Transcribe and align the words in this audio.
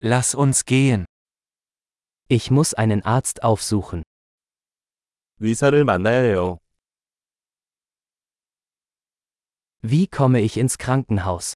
Lass 0.00 0.34
uns 0.34 0.64
gehen. 0.64 1.06
Ich 2.28 2.50
muss 2.50 2.74
einen 2.74 3.02
Arzt 3.02 3.42
aufsuchen. 3.42 4.02
의사를 5.40 5.84
만나야 5.84 6.20
해요. 6.22 6.58
Wie 9.82 10.06
komme 10.06 10.40
ich 10.40 10.56
ins 10.56 10.78
Krankenhaus? 10.78 11.54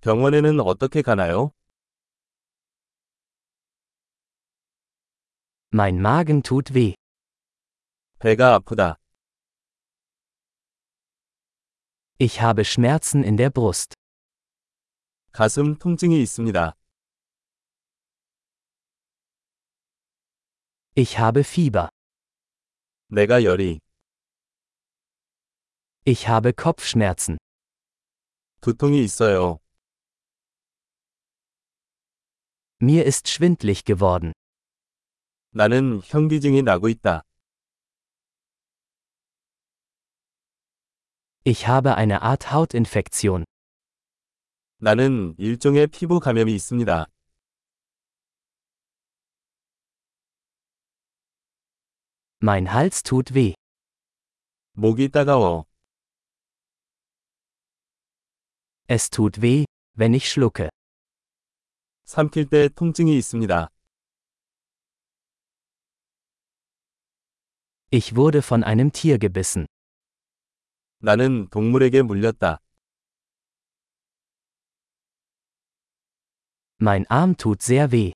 병원에는 0.00 0.60
어떻게 0.60 1.02
가나요? 1.02 1.52
Mein 5.72 6.00
Magen 6.00 6.42
tut 6.42 6.74
weh. 6.74 6.94
배가 8.18 8.54
아프다. 8.54 8.98
Ich 12.18 12.40
habe 12.40 12.64
Schmerzen 12.64 13.24
in 13.24 13.36
der 13.36 13.50
Brust. 13.50 13.94
가슴 15.32 15.78
통증이 15.78 16.20
있습니다. 16.20 16.74
Ich 20.96 21.18
habe 21.18 21.40
Fieber. 21.44 21.88
내가 23.08 23.42
열이, 23.44 23.80
Ich 26.04 26.26
habe 26.28 26.52
Kopfschmerzen. 26.52 27.38
두통이 28.60 29.02
있어요. 29.04 29.58
Mir 32.80 33.04
ist 33.06 33.28
schwindlig 33.28 33.84
geworden. 33.84 34.32
나는 35.54 36.00
현기증이 36.04 36.62
나고 36.62 36.88
있다. 36.88 37.22
Ich 41.44 41.66
habe 41.68 41.96
eine 41.96 42.22
Art 42.22 42.52
Hautinfektion. 42.52 43.44
나는 44.78 45.34
일종의 45.38 45.86
피부 45.88 46.18
감염이 46.20 46.54
있습니다. 46.54 47.06
Mein 52.40 52.72
Hals 52.72 53.02
tut 53.02 53.34
weh. 53.34 53.54
목이 54.74 55.08
따가워. 55.10 55.66
Es 58.88 59.08
tut 59.10 59.40
weh, 59.40 59.64
wenn 59.94 60.14
ich 60.14 60.28
schlucke. 60.28 60.68
삼킬 62.04 62.48
때 62.48 62.68
통증이 62.68 63.16
있습니다. 63.18 63.68
Ich 67.90 68.16
wurde 68.16 68.42
von 68.42 68.64
einem 68.64 68.90
Tier 68.90 69.18
gebissen. 69.18 69.66
나는 70.98 71.48
동물에게 71.50 72.02
물렸다. 72.02 72.58
Mein 76.80 77.06
Arm 77.08 77.36
tut 77.36 77.62
sehr 77.62 77.92
weh. 77.92 78.12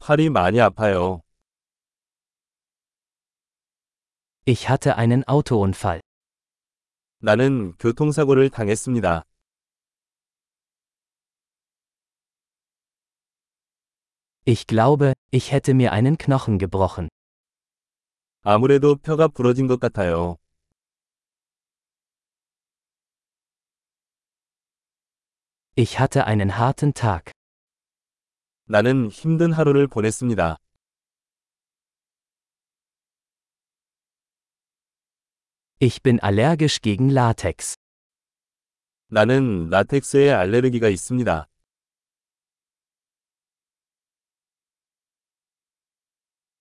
팔이 0.00 0.30
많이 0.30 0.60
아파요. 0.60 1.22
Ich 4.44 4.68
hatte 4.68 4.96
einen 4.96 5.22
Autounfall. 5.28 6.00
나는 7.20 7.76
교통사고를 7.78 8.50
당했습니다. 8.50 9.24
Ich 14.44 14.66
glaube, 14.66 15.12
ich 15.30 15.52
hätte 15.52 15.74
mir 15.74 15.92
einen 15.92 16.16
Knochen 16.16 16.58
gebrochen. 16.58 17.08
아무래도 18.42 18.96
뼈가 18.96 19.28
부러진 19.28 19.66
것 19.66 19.78
같아요. 19.78 20.38
Ich 25.76 25.98
hatte 26.00 26.24
einen 26.26 26.58
harten 26.58 26.94
Tag. 26.94 27.32
나는 28.64 29.08
힘든 29.10 29.52
하루를 29.52 29.86
보냈습니다. 29.86 30.56
Ich 35.84 36.02
bin 36.02 36.20
allergisch 36.20 36.80
gegen 36.82 37.08
Latex. 37.10 37.74
나는 39.08 39.68
라텍스에 39.70 40.30
알레르기가 40.30 40.88
있습니다. 40.88 41.46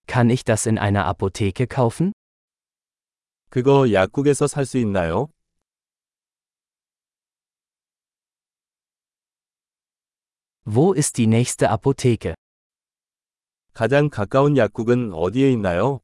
Kann 0.07 0.29
ich 0.29 0.43
das 0.43 0.65
in 0.65 0.77
einer 0.79 1.05
Apotheke 1.05 1.67
kaufen? 1.67 2.11
그거 3.49 3.91
약국에서 3.91 4.47
살 4.47 4.65
수 4.65 4.77
있나요? 4.77 5.29
Wo 10.65 10.93
ist 10.93 11.17
die 11.17 11.27
nächste 11.27 11.69
Apotheke? 11.69 12.33
가장 13.73 14.09
가까운 14.09 14.57
약국은 14.57 15.13
어디에 15.13 15.51
있나요? 15.51 16.01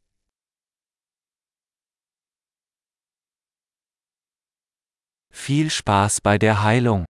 Viel 5.43 5.71
Spaß 5.71 6.21
bei 6.21 6.37
der 6.37 6.63
Heilung. 6.63 7.07